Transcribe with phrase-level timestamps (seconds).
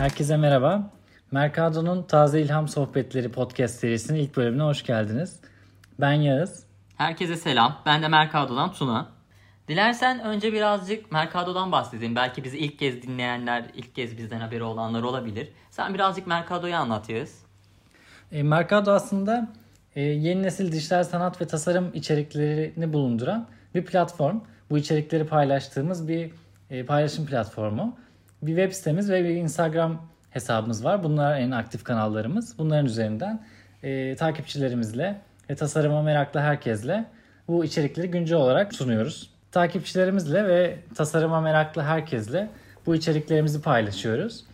[0.00, 0.90] Herkese merhaba.
[1.30, 5.40] Mercado'nun Taze İlham Sohbetleri podcast serisinin ilk bölümüne hoş geldiniz.
[5.98, 6.62] Ben Yağız.
[6.96, 7.82] Herkese selam.
[7.86, 9.08] Ben de Mercado'dan Tuna.
[9.68, 12.16] Dilersen önce birazcık Mercado'dan bahsedeyim.
[12.16, 15.48] Belki bizi ilk kez dinleyenler, ilk kez bizden haberi olanlar olabilir.
[15.70, 17.38] Sen birazcık Mercado'yu anlat Yağız.
[18.32, 19.48] E, Mercado aslında
[19.94, 24.40] e, yeni nesil dijital sanat ve tasarım içeriklerini bulunduran bir platform.
[24.70, 26.30] Bu içerikleri paylaştığımız bir
[26.70, 27.96] e, paylaşım platformu.
[28.42, 31.04] Bir web sitemiz ve bir Instagram hesabımız var.
[31.04, 32.58] Bunlar en aktif kanallarımız.
[32.58, 33.42] Bunların üzerinden
[33.82, 37.04] e, takipçilerimizle ve tasarıma meraklı herkesle
[37.48, 39.30] bu içerikleri güncel olarak sunuyoruz.
[39.52, 42.50] Takipçilerimizle ve tasarıma meraklı herkesle
[42.86, 44.44] bu içeriklerimizi paylaşıyoruz.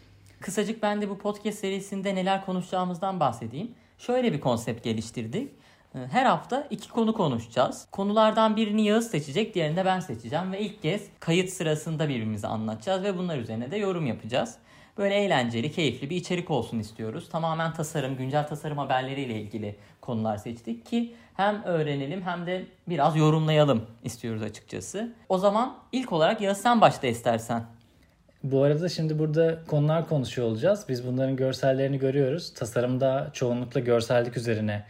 [0.40, 3.70] Kısacık ben de bu podcast serisinde neler konuşacağımızdan bahsedeyim.
[3.98, 5.50] Şöyle bir konsept geliştirdik.
[5.96, 7.86] Ee, her hafta iki konu konuşacağız.
[7.90, 10.52] Konulardan birini Yağız seçecek, diğerini de ben seçeceğim.
[10.52, 14.54] Ve ilk kez kayıt sırasında birbirimize anlatacağız ve bunlar üzerine de yorum yapacağız.
[14.98, 17.28] Böyle eğlenceli, keyifli bir içerik olsun istiyoruz.
[17.28, 23.86] Tamamen tasarım, güncel tasarım haberleriyle ilgili konular seçtik ki hem öğrenelim hem de biraz yorumlayalım
[24.04, 25.14] istiyoruz açıkçası.
[25.28, 27.62] O zaman ilk olarak Yağız sen başla istersen.
[28.42, 30.84] Bu arada şimdi burada konular konuşuyor olacağız.
[30.88, 32.54] Biz bunların görsellerini görüyoruz.
[32.54, 34.84] Tasarımda çoğunlukla görsellik üzerine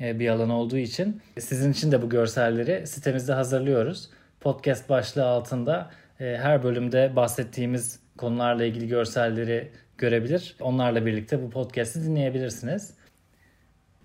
[0.00, 4.10] bir alan olduğu için sizin için de bu görselleri sitemizde hazırlıyoruz.
[4.40, 10.56] Podcast başlığı altında e, her bölümde bahsettiğimiz konularla ilgili görselleri görebilir.
[10.60, 12.94] Onlarla birlikte bu podcast'i dinleyebilirsiniz.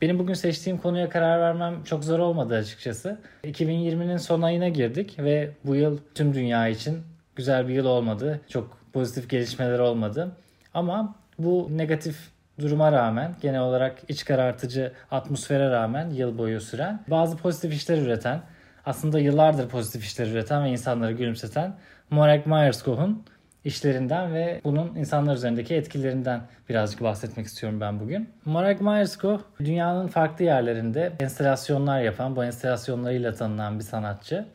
[0.01, 3.19] Benim bugün seçtiğim konuya karar vermem çok zor olmadı açıkçası.
[3.43, 6.97] 2020'nin son ayına girdik ve bu yıl tüm dünya için
[7.35, 8.41] güzel bir yıl olmadı.
[8.49, 10.31] Çok pozitif gelişmeler olmadı.
[10.73, 12.17] Ama bu negatif
[12.61, 18.41] duruma rağmen genel olarak iç karartıcı atmosfere rağmen yıl boyu süren bazı pozitif işler üreten
[18.85, 21.73] aslında yıllardır pozitif işler üreten ve insanları gülümseten
[22.09, 23.23] Morag Myers-Koh'un
[23.65, 28.29] işlerinden ve bunun insanlar üzerindeki etkilerinden birazcık bahsetmek istiyorum ben bugün.
[28.45, 34.45] Morag Myers-Koh dünyanın farklı yerlerinde enstalasyonlar yapan, bu enstalasyonlarıyla tanınan bir sanatçı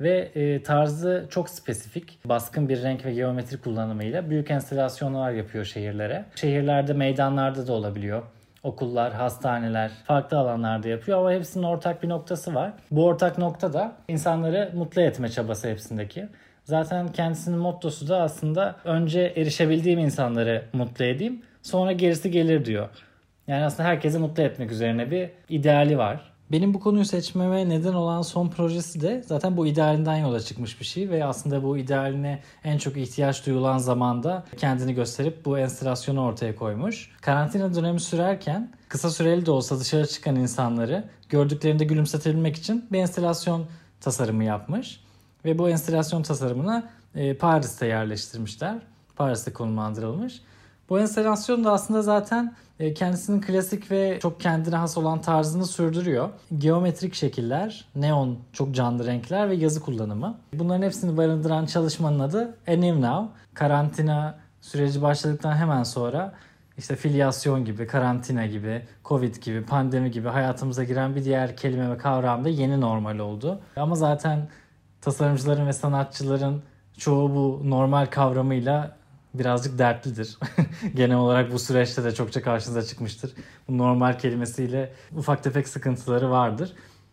[0.00, 2.18] ve e, tarzı çok spesifik.
[2.24, 6.24] Baskın bir renk ve geometri kullanımıyla büyük enstalasyonlar yapıyor şehirlere.
[6.34, 8.22] Şehirlerde, meydanlarda da olabiliyor.
[8.62, 12.72] Okullar, hastaneler, farklı alanlarda yapıyor ama hepsinin ortak bir noktası var.
[12.90, 16.28] Bu ortak nokta da insanları mutlu etme çabası hepsindeki.
[16.64, 22.88] Zaten kendisinin mottosu da aslında önce erişebildiğim insanları mutlu edeyim, sonra gerisi gelir diyor.
[23.48, 26.20] Yani aslında herkesi mutlu etmek üzerine bir ideali var.
[26.52, 30.84] Benim bu konuyu seçmeme neden olan son projesi de zaten bu idealinden yola çıkmış bir
[30.84, 36.56] şey ve aslında bu idealine en çok ihtiyaç duyulan zamanda kendini gösterip bu enstalasyonu ortaya
[36.56, 37.10] koymuş.
[37.20, 43.66] Karantina dönemi sürerken kısa süreli de olsa dışarı çıkan insanları gördüklerinde gülümsetebilmek için bir enstalasyon
[44.00, 45.00] tasarımı yapmış.
[45.44, 48.78] Ve bu enstalasyon tasarımını e, Paris'te yerleştirmişler.
[49.16, 50.42] Paris'te konumlandırılmış.
[50.88, 56.28] Bu enstalasyon da aslında zaten e, kendisinin klasik ve çok kendine has olan tarzını sürdürüyor.
[56.58, 60.38] Geometrik şekiller, neon, çok canlı renkler ve yazı kullanımı.
[60.52, 63.32] Bunların hepsini barındıran çalışmanın adı New Now.
[63.54, 66.32] Karantina süreci başladıktan hemen sonra
[66.78, 71.98] işte filyasyon gibi, karantina gibi, covid gibi, pandemi gibi hayatımıza giren bir diğer kelime ve
[71.98, 73.60] kavram da yeni normal oldu.
[73.76, 74.48] Ama zaten
[75.00, 76.62] tasarımcıların ve sanatçıların
[76.98, 78.96] çoğu bu normal kavramıyla
[79.38, 80.38] birazcık dertlidir.
[80.94, 83.32] Genel olarak bu süreçte de çokça karşınıza çıkmıştır.
[83.68, 86.72] Bu normal kelimesiyle ufak tefek sıkıntıları vardır.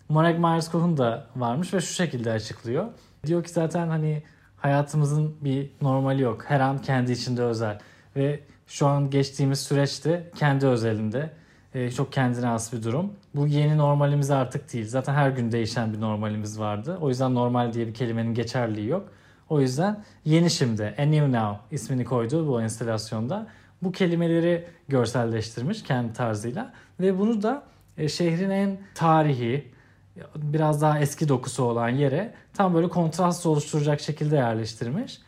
[0.09, 2.85] Marek Myers-Kohn da varmış ve şu şekilde açıklıyor.
[3.25, 4.23] Diyor ki zaten hani
[4.57, 6.45] hayatımızın bir normali yok.
[6.47, 7.79] Her an kendi içinde özel.
[8.15, 11.33] Ve şu an geçtiğimiz süreçte kendi özelinde.
[11.73, 13.13] Ee, çok kendine has bir durum.
[13.35, 14.87] Bu yeni normalimiz artık değil.
[14.87, 16.97] Zaten her gün değişen bir normalimiz vardı.
[17.01, 19.09] O yüzden normal diye bir kelimenin geçerliği yok.
[19.53, 23.47] O yüzden yeni şimdi, A New Now ismini koydu bu enstalasyonda.
[23.83, 26.73] Bu kelimeleri görselleştirmiş kendi tarzıyla.
[26.99, 27.63] Ve bunu da
[27.97, 29.71] e, şehrin en tarihi,
[30.35, 35.21] biraz daha eski dokusu olan yere tam böyle kontrast oluşturacak şekilde yerleştirmiş.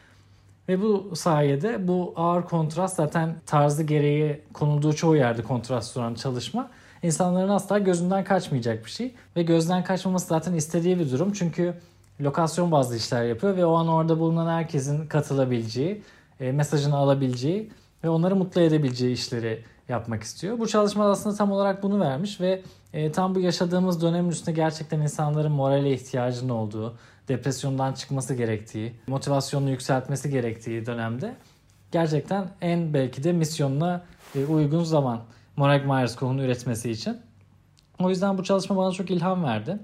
[0.70, 6.70] Ve bu sayede bu ağır kontrast zaten tarzı gereği konulduğu çoğu yerde kontrast duran çalışma
[7.04, 9.16] insanların asla gözünden kaçmayacak bir şey.
[9.36, 11.34] Ve gözden kaçmaması zaten istediği bir durum.
[11.34, 11.74] Çünkü
[12.22, 16.04] lokasyon bazlı işler yapıyor ve o an orada bulunan herkesin katılabileceği,
[16.40, 17.72] e, mesajını alabileceği
[18.04, 20.60] ve onları mutlu edebileceği işleri yapmak istiyor.
[20.60, 22.62] Bu çalışma aslında tam olarak bunu vermiş ve
[22.94, 26.98] e, tam bu yaşadığımız dönemin üstünde gerçekten insanların morale ihtiyacının olduğu,
[27.28, 31.36] depresyondan çıkması gerektiği, motivasyonunu yükseltmesi gerektiği dönemde
[31.92, 34.04] gerçekten en belki de misyonuna
[34.36, 35.22] e, uygun zaman
[35.56, 37.18] Morag Myers-Koh'un üretmesi için.
[38.00, 39.80] O yüzden bu çalışma bana çok ilham verdi.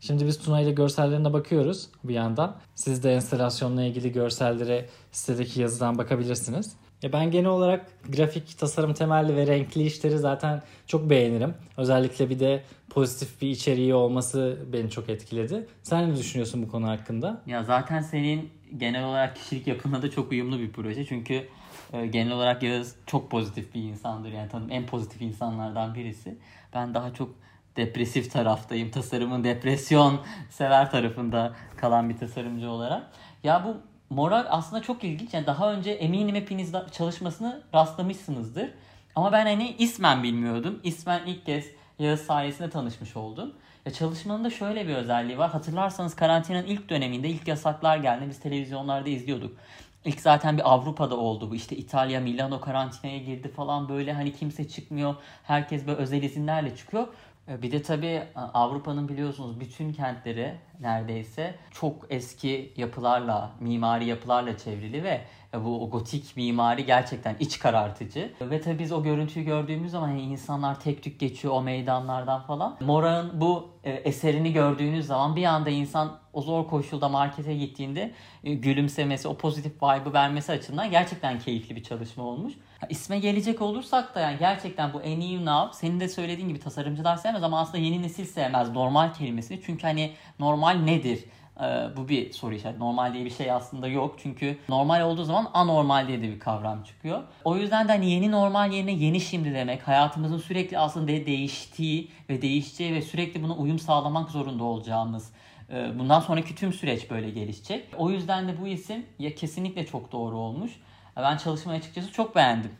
[0.00, 2.56] Şimdi biz Tuna ile görsellerine bakıyoruz bir yandan.
[2.74, 6.76] Siz de enstalasyonla ilgili görsellere sitedeki yazıdan bakabilirsiniz.
[7.02, 11.54] Ya ben genel olarak grafik tasarım temelli ve renkli işleri zaten çok beğenirim.
[11.76, 15.66] Özellikle bir de pozitif bir içeriği olması beni çok etkiledi.
[15.82, 17.42] Sen ne düşünüyorsun bu konu hakkında?
[17.46, 21.04] Ya zaten senin genel olarak kişilik yapına da çok uyumlu bir proje.
[21.04, 21.48] Çünkü
[21.92, 24.32] e, genel olarak Yağız çok pozitif bir insandır.
[24.32, 26.38] Yani tanım en pozitif insanlardan birisi.
[26.74, 27.34] Ben daha çok
[27.80, 28.90] depresif taraftayım.
[28.90, 33.02] Tasarımın depresyon sever tarafında kalan bir tasarımcı olarak.
[33.44, 33.76] Ya bu
[34.14, 35.34] Moral aslında çok ilginç.
[35.34, 38.70] Yani daha önce eminim hepiniz çalışmasını rastlamışsınızdır.
[39.16, 40.80] Ama ben hani ismen bilmiyordum.
[40.84, 41.64] İsmen ilk kez
[41.98, 43.52] Yağız sayesinde tanışmış oldum.
[43.86, 45.50] Ya çalışmanın da şöyle bir özelliği var.
[45.50, 48.24] Hatırlarsanız karantinanın ilk döneminde ilk yasaklar geldi.
[48.28, 49.56] Biz televizyonlarda izliyorduk.
[50.04, 51.54] İlk zaten bir Avrupa'da oldu bu.
[51.54, 55.14] İşte İtalya, Milano karantinaya girdi falan böyle hani kimse çıkmıyor.
[55.42, 57.08] Herkes böyle özel izinlerle çıkıyor.
[57.48, 65.04] E, bir de tabii Avrupa'nın biliyorsunuz bütün kentleri neredeyse çok eski yapılarla, mimari yapılarla çevrili
[65.04, 65.20] ve
[65.54, 68.32] e, bu gotik mimari gerçekten iç karartıcı.
[68.40, 72.76] Ve tabii biz o görüntüyü gördüğümüz zaman yani insanlar tek tük geçiyor o meydanlardan falan.
[72.80, 78.12] Mora'nın bu e, eserini gördüğünüz zaman bir anda insan o zor koşulda markete gittiğinde
[78.44, 82.54] e, gülümsemesi, o pozitif vibe'ı vermesi açısından gerçekten keyifli bir çalışma olmuş.
[82.88, 87.42] İsme gelecek olursak da yani gerçekten bu iyi now senin de söylediğin gibi tasarımcılar sevmez
[87.42, 89.60] ama aslında yeni nesil sevmez normal kelimesini.
[89.66, 91.24] Çünkü hani normal nedir?
[91.60, 92.80] Ee, bu bir soru işareti.
[92.80, 94.16] Normal diye bir şey aslında yok.
[94.22, 97.22] Çünkü normal olduğu zaman anormal diye de bir kavram çıkıyor.
[97.44, 99.88] O yüzden de hani yeni normal yerine yeni şimdi demek.
[99.88, 105.32] Hayatımızın sürekli aslında değiştiği ve değişeceği ve sürekli buna uyum sağlamak zorunda olacağımız
[105.72, 107.88] e, bundan sonraki tüm süreç böyle gelişecek.
[107.96, 110.72] O yüzden de bu isim ya kesinlikle çok doğru olmuş.
[111.16, 112.70] Ben çalışmayı açıkçası çok beğendim.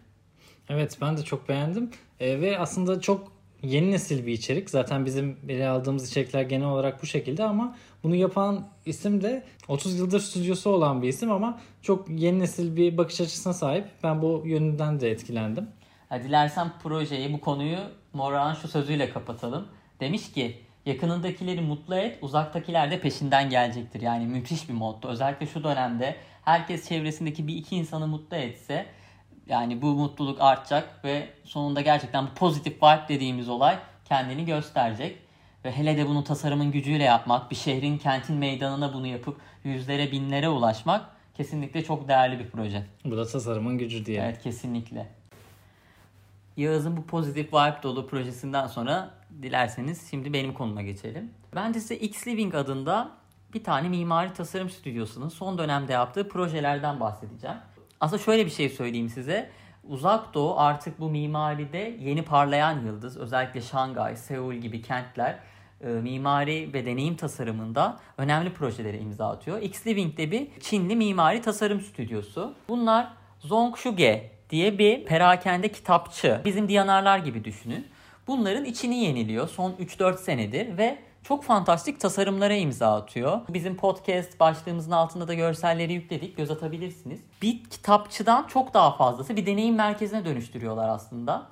[0.68, 1.90] Evet ben de çok beğendim.
[2.20, 3.32] E, ve aslında çok
[3.62, 4.70] yeni nesil bir içerik.
[4.70, 9.98] Zaten bizim ele aldığımız içerikler genel olarak bu şekilde ama bunu yapan isim de 30
[9.98, 13.84] yıldır stüdyosu olan bir isim ama çok yeni nesil bir bakış açısına sahip.
[14.02, 15.68] Ben bu yönünden de etkilendim.
[16.24, 17.78] Dilersen projeyi, bu konuyu
[18.12, 19.68] Moran şu sözüyle kapatalım.
[20.00, 20.56] Demiş ki
[20.86, 24.00] yakınındakileri mutlu et, uzaktakiler de peşinden gelecektir.
[24.00, 25.08] Yani müthiş bir motto.
[25.08, 28.86] Özellikle şu dönemde herkes çevresindeki bir iki insanı mutlu etse
[29.50, 35.18] yani bu mutluluk artacak ve sonunda gerçekten bu pozitif vibe dediğimiz olay kendini gösterecek.
[35.64, 40.48] Ve hele de bunu tasarımın gücüyle yapmak, bir şehrin, kentin meydanına bunu yapıp yüzlere, binlere
[40.48, 41.04] ulaşmak
[41.34, 42.86] kesinlikle çok değerli bir proje.
[43.04, 44.22] Bu da tasarımın gücü diye.
[44.22, 45.06] Evet kesinlikle.
[46.56, 49.10] Yağız'ın bu pozitif vibe dolu projesinden sonra
[49.42, 51.30] dilerseniz şimdi benim konuma geçelim.
[51.54, 53.10] Ben de size X Living adında
[53.54, 57.56] bir tane mimari tasarım stüdyosunun son dönemde yaptığı projelerden bahsedeceğim.
[58.00, 59.50] Aslında şöyle bir şey söyleyeyim size.
[59.84, 63.16] Uzak Doğu artık bu mimaride yeni parlayan yıldız.
[63.16, 65.38] Özellikle Şangay, Seul gibi kentler
[65.80, 69.62] e, mimari ve deneyim tasarımında önemli projelere imza atıyor.
[69.62, 72.54] X Living de bir Çinli mimari tasarım stüdyosu.
[72.68, 76.40] Bunlar Zongshuge diye bir perakende kitapçı.
[76.44, 77.86] Bizim Diyanarlar gibi düşünün.
[78.26, 83.40] Bunların içini yeniliyor son 3-4 senedir ve çok fantastik tasarımlara imza atıyor.
[83.48, 86.36] Bizim podcast başlığımızın altında da görselleri yükledik.
[86.36, 87.20] Göz atabilirsiniz.
[87.42, 91.46] Bir kitapçıdan çok daha fazlası bir deneyim merkezine dönüştürüyorlar aslında.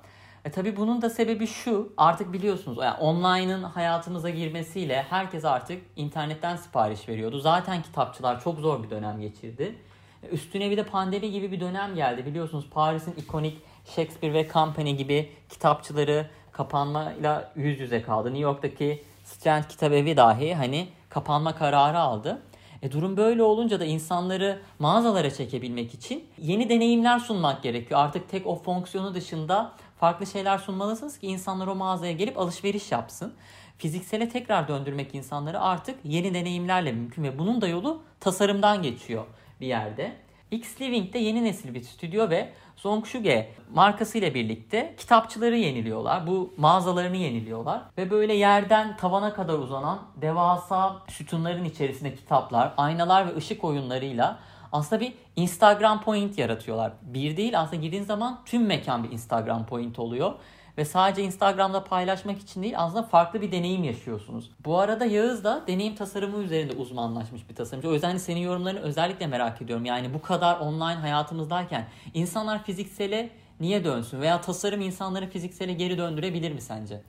[0.45, 1.93] E tabi bunun da sebebi şu.
[1.97, 7.39] Artık biliyorsunuz yani online'ın hayatımıza girmesiyle herkes artık internetten sipariş veriyordu.
[7.39, 9.75] Zaten kitapçılar çok zor bir dönem geçirdi.
[10.23, 12.25] E, üstüne bir de pandemi gibi bir dönem geldi.
[12.25, 18.27] Biliyorsunuz Paris'in ikonik Shakespeare ve Company gibi kitapçıları kapanmayla yüz yüze kaldı.
[18.27, 22.41] New York'taki Strand Kitabevi dahi hani kapanma kararı aldı.
[22.81, 27.99] E durum böyle olunca da insanları mağazalara çekebilmek için yeni deneyimler sunmak gerekiyor.
[27.99, 33.33] Artık tek o fonksiyonu dışında farklı şeyler sunmalısınız ki insanlar o mağazaya gelip alışveriş yapsın.
[33.77, 39.25] Fiziksele tekrar döndürmek insanları artık yeni deneyimlerle mümkün ve bunun da yolu tasarımdan geçiyor
[39.61, 40.15] bir yerde.
[40.51, 46.27] X Living de yeni nesil bir stüdyo ve Zongshuge markasıyla birlikte kitapçıları yeniliyorlar.
[46.27, 47.81] Bu mağazalarını yeniliyorlar.
[47.97, 54.39] Ve böyle yerden tavana kadar uzanan devasa sütunların içerisinde kitaplar, aynalar ve ışık oyunlarıyla
[54.71, 56.91] aslında bir Instagram point yaratıyorlar.
[57.01, 60.33] Bir değil aslında girdiğin zaman tüm mekan bir Instagram point oluyor.
[60.79, 64.49] Ve sadece Instagram'da paylaşmak için değil aslında farklı bir deneyim yaşıyorsunuz.
[64.65, 67.89] Bu arada Yağız da deneyim tasarımı üzerinde uzmanlaşmış bir tasarımcı.
[67.89, 69.85] O yüzden senin yorumlarını özellikle merak ediyorum.
[69.85, 74.21] Yani bu kadar online hayatımızdayken insanlar fiziksele niye dönsün?
[74.21, 77.01] Veya tasarım insanları fiziksele geri döndürebilir mi sence?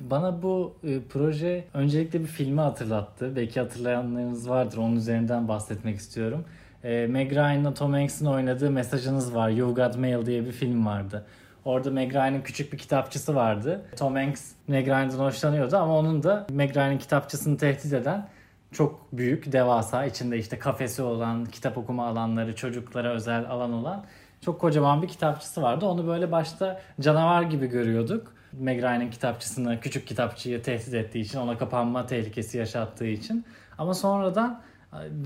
[0.00, 3.36] Bana bu e, proje öncelikle bir filmi hatırlattı.
[3.36, 4.78] Belki hatırlayanlarınız vardır.
[4.78, 6.44] Onun üzerinden bahsetmek istiyorum.
[6.84, 11.26] E, Meg Ryan'la Tom Hanks'in oynadığı Mesajınız Var, You Got Mail diye bir film vardı.
[11.64, 13.82] Orada Meg Ryan'ın küçük bir kitapçısı vardı.
[13.98, 18.28] Tom Hanks Meg Ryan'dan hoşlanıyordu ama onun da Meg Ryan'ın kitapçısını tehdit eden
[18.72, 24.04] çok büyük, devasa, içinde işte kafesi olan, kitap okuma alanları, çocuklara özel alan olan
[24.40, 25.86] çok kocaman bir kitapçısı vardı.
[25.86, 28.32] Onu böyle başta canavar gibi görüyorduk.
[28.52, 33.44] Meg Ryan'ın kitapçısını, küçük kitapçıyı tehdit ettiği için, ona kapanma tehlikesi yaşattığı için.
[33.78, 34.60] Ama sonradan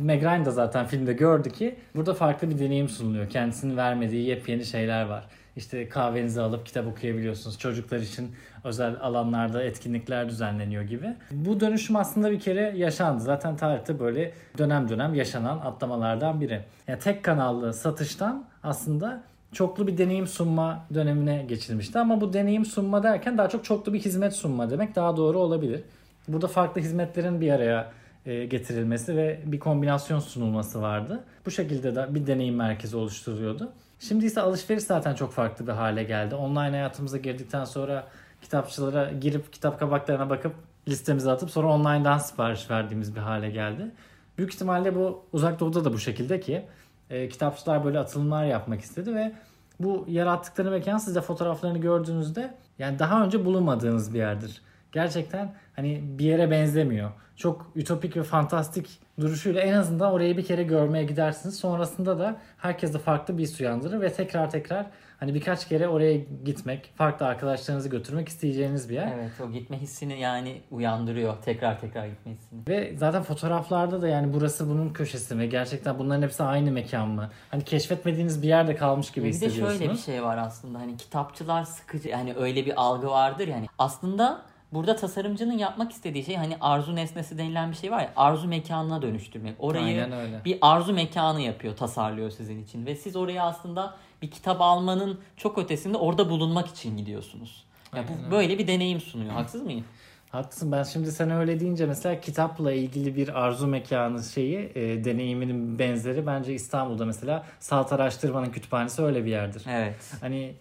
[0.00, 3.30] Meg Ryan da zaten filmde gördü ki burada farklı bir deneyim sunuluyor.
[3.30, 5.24] Kendisinin vermediği yepyeni şeyler var.
[5.56, 7.58] İşte kahvenizi alıp kitap okuyabiliyorsunuz.
[7.58, 8.30] Çocuklar için
[8.64, 11.14] özel alanlarda etkinlikler düzenleniyor gibi.
[11.30, 13.22] Bu dönüşüm aslında bir kere yaşandı.
[13.22, 16.64] Zaten tarihte böyle dönem dönem yaşanan atlamalardan biri.
[16.88, 19.22] Yani tek kanallı satıştan aslında
[19.52, 21.98] çoklu bir deneyim sunma dönemine geçilmişti.
[21.98, 25.80] Ama bu deneyim sunma derken daha çok çoklu bir hizmet sunma demek daha doğru olabilir.
[26.28, 27.92] Burada farklı hizmetlerin bir araya
[28.26, 31.24] e, getirilmesi ve bir kombinasyon sunulması vardı.
[31.46, 33.72] Bu şekilde de bir deneyim merkezi oluşturuyordu.
[33.98, 36.34] Şimdi ise alışveriş zaten çok farklı bir hale geldi.
[36.34, 38.06] Online hayatımıza girdikten sonra
[38.42, 40.54] kitapçılara girip kitap kabaklarına bakıp
[40.88, 43.90] listemize atıp sonra online'dan sipariş verdiğimiz bir hale geldi.
[44.38, 46.64] Büyük ihtimalle bu uzak doğuda da bu şekilde ki
[47.10, 49.32] e, kitapçılar böyle atılımlar yapmak istedi ve
[49.80, 54.62] bu yarattıkları mekan siz de fotoğraflarını gördüğünüzde yani daha önce bulunmadığınız bir yerdir.
[54.96, 57.10] Gerçekten hani bir yere benzemiyor.
[57.36, 61.56] Çok ütopik ve fantastik duruşuyla en azından orayı bir kere görmeye gidersiniz.
[61.56, 64.86] Sonrasında da herkese farklı bir his uyandırır ve tekrar tekrar
[65.20, 69.12] hani birkaç kere oraya gitmek, farklı arkadaşlarınızı götürmek isteyeceğiniz bir yer.
[69.18, 71.34] Evet o gitme hissini yani uyandırıyor.
[71.42, 72.60] Tekrar tekrar gitme hissini.
[72.68, 75.48] Ve zaten fotoğraflarda da yani burası bunun köşesi mi?
[75.48, 77.30] Gerçekten bunların hepsi aynı mekan mı?
[77.50, 79.78] Hani keşfetmediğiniz bir yerde kalmış gibi bir de hissediyorsunuz.
[79.78, 84.42] şöyle bir şey var aslında hani kitapçılar sıkıcı yani öyle bir algı vardır yani aslında
[84.76, 89.02] burada tasarımcının yapmak istediği şey hani arzu nesnesi denilen bir şey var ya arzu mekanına
[89.02, 89.54] dönüştürmek.
[89.58, 90.08] Orayı
[90.44, 95.58] bir arzu mekanı yapıyor, tasarlıyor sizin için ve siz oraya aslında bir kitap almanın çok
[95.58, 97.64] ötesinde orada bulunmak için gidiyorsunuz.
[97.96, 98.30] Ya bu öyle.
[98.30, 99.32] böyle bir deneyim sunuyor.
[99.32, 99.84] Haksız mıyım?
[100.30, 100.72] Haklısın.
[100.72, 106.26] Ben şimdi sen öyle deyince mesela kitapla ilgili bir arzu mekanı şeyi, e, deneyiminin benzeri
[106.26, 109.62] bence İstanbul'da mesela Saat Araştırma'nın kütüphanesi öyle bir yerdir.
[109.68, 110.12] Evet.
[110.20, 110.54] Hani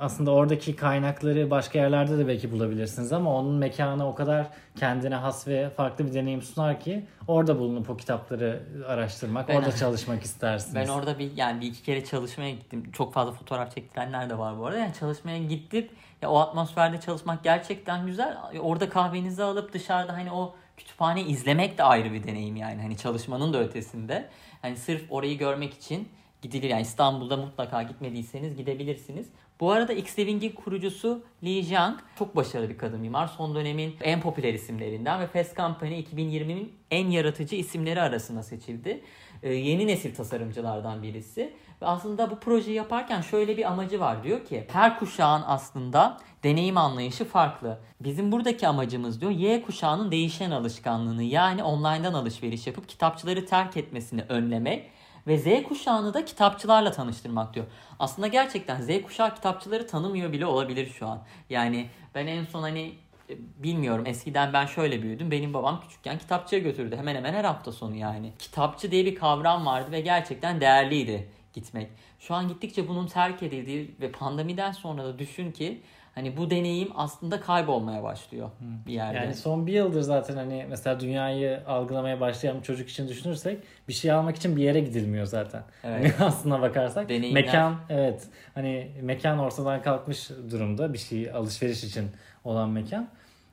[0.00, 5.48] aslında oradaki kaynakları başka yerlerde de belki bulabilirsiniz ama onun mekanı o kadar kendine has
[5.48, 10.74] ve farklı bir deneyim sunar ki orada bulunup o kitapları araştırmak, Ben- orada çalışmak istersiniz.
[10.74, 12.92] Ben orada bir yani bir iki kere çalışmaya gittim.
[12.92, 14.78] Çok fazla fotoğraf çektirenler de var bu arada.
[14.78, 15.88] Yani çalışmaya gittim.
[16.22, 18.36] Ya o atmosferde çalışmak gerçekten güzel.
[18.60, 22.82] Orada kahvenizi alıp dışarıda hani o kütüphane izlemek de ayrı bir deneyim yani.
[22.82, 24.28] Hani çalışmanın da ötesinde.
[24.62, 26.08] Hani sırf orayı görmek için
[26.42, 26.68] gidilir.
[26.68, 29.26] Yani İstanbul'da mutlaka gitmediyseniz gidebilirsiniz.
[29.60, 33.26] Bu arada X-Living'in kurucusu Li Jiang çok başarılı bir kadın mimar.
[33.26, 39.00] Son dönemin en popüler isimlerinden ve Fast Company 2020'nin en yaratıcı isimleri arasında seçildi.
[39.42, 41.52] Ee, yeni nesil tasarımcılardan birisi.
[41.82, 44.24] Ve aslında bu projeyi yaparken şöyle bir amacı var.
[44.24, 47.78] Diyor ki her kuşağın aslında deneyim anlayışı farklı.
[48.00, 54.22] Bizim buradaki amacımız diyor Y kuşağının değişen alışkanlığını yani online'dan alışveriş yapıp kitapçıları terk etmesini
[54.28, 54.90] önlemek
[55.26, 57.66] ve Z kuşağını da kitapçılarla tanıştırmak diyor.
[57.98, 61.22] Aslında gerçekten Z kuşağı kitapçıları tanımıyor bile olabilir şu an.
[61.50, 62.94] Yani ben en son hani
[63.30, 65.30] e, bilmiyorum eskiden ben şöyle büyüdüm.
[65.30, 68.32] Benim babam küçükken kitapçıya götürdü hemen hemen her hafta sonu yani.
[68.38, 71.90] Kitapçı diye bir kavram vardı ve gerçekten değerliydi gitmek.
[72.18, 75.80] Şu an gittikçe bunun terk edildiği ve pandemiden sonra da düşün ki
[76.14, 78.50] hani bu deneyim aslında kaybolmaya başlıyor
[78.86, 79.16] bir yerde.
[79.16, 83.92] Yani son bir yıldır zaten hani mesela dünyayı algılamaya başlayan bir çocuk için düşünürsek bir
[83.92, 85.62] şey almak için bir yere gidilmiyor zaten.
[85.84, 86.14] Evet.
[86.18, 87.44] Hani aslına bakarsak Deneyimler.
[87.44, 92.10] mekan evet hani mekan ortadan kalkmış durumda bir şey alışveriş için
[92.44, 93.08] olan mekan.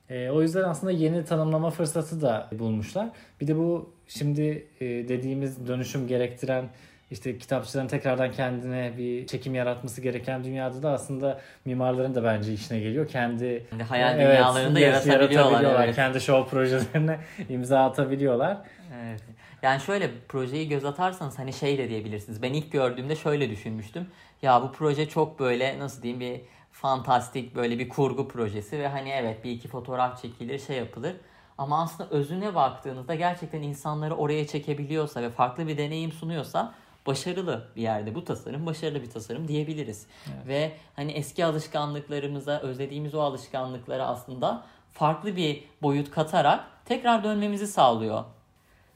[0.09, 3.09] Ee, o yüzden aslında yeni tanımlama fırsatı da bulmuşlar.
[3.41, 6.65] Bir de bu şimdi e, dediğimiz dönüşüm gerektiren
[7.11, 12.79] işte kitapçıların tekrardan kendine bir çekim yaratması gereken dünyada da aslında mimarların da bence işine
[12.79, 13.07] geliyor.
[13.07, 15.85] Kendi Kendi hayal Evet, dünyalarında yes, yaratabiliyorlar.
[15.85, 15.95] evet.
[15.95, 18.57] Kendi show projelerine imza atabiliyorlar.
[19.03, 19.23] Evet.
[19.61, 22.41] Yani şöyle projeyi göz atarsanız hani şey de diyebilirsiniz.
[22.41, 24.07] Ben ilk gördüğümde şöyle düşünmüştüm.
[24.41, 29.09] Ya bu proje çok böyle nasıl diyeyim bir fantastik böyle bir kurgu projesi ve hani
[29.09, 31.13] evet bir iki fotoğraf çekilir şey yapılır.
[31.57, 36.73] Ama aslında özüne baktığınızda gerçekten insanları oraya çekebiliyorsa ve farklı bir deneyim sunuyorsa
[37.07, 40.07] başarılı bir yerde bu tasarım başarılı bir tasarım diyebiliriz.
[40.47, 48.23] Ve hani eski alışkanlıklarımıza özlediğimiz o alışkanlıklara aslında farklı bir boyut katarak tekrar dönmemizi sağlıyor.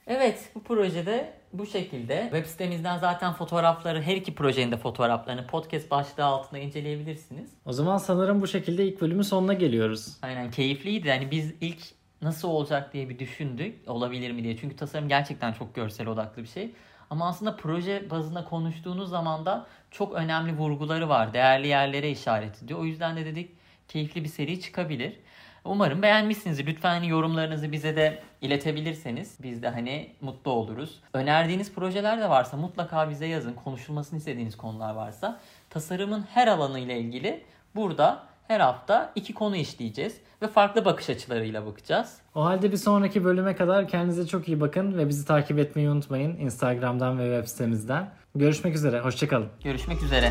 [0.07, 2.21] Evet bu projede bu şekilde.
[2.23, 7.49] Web sitemizden zaten fotoğrafları her iki projenin de fotoğraflarını podcast başlığı altında inceleyebilirsiniz.
[7.65, 10.17] O zaman sanırım bu şekilde ilk bölümün sonuna geliyoruz.
[10.21, 11.07] Aynen keyifliydi.
[11.07, 11.79] Yani biz ilk
[12.21, 13.89] nasıl olacak diye bir düşündük.
[13.89, 14.57] Olabilir mi diye.
[14.57, 16.71] Çünkü tasarım gerçekten çok görsel odaklı bir şey.
[17.11, 21.33] Ama aslında proje bazında konuştuğunuz zaman da çok önemli vurguları var.
[21.33, 22.79] Değerli yerlere işaret ediyor.
[22.79, 23.51] O yüzden de dedik
[23.87, 25.19] keyifli bir seri çıkabilir.
[25.65, 26.65] Umarım beğenmişsinizdir.
[26.65, 31.01] Lütfen hani yorumlarınızı bize de iletebilirseniz biz de hani mutlu oluruz.
[31.13, 33.53] Önerdiğiniz projeler de varsa mutlaka bize yazın.
[33.53, 35.39] Konuşulmasını istediğiniz konular varsa.
[35.69, 37.43] Tasarımın her alanı ile ilgili
[37.75, 42.17] burada her hafta iki konu işleyeceğiz ve farklı bakış açılarıyla bakacağız.
[42.35, 46.37] O halde bir sonraki bölüme kadar kendinize çok iyi bakın ve bizi takip etmeyi unutmayın
[46.37, 48.09] Instagram'dan ve web sitemizden.
[48.35, 49.47] Görüşmek üzere, hoşçakalın.
[49.63, 50.29] Görüşmek üzere.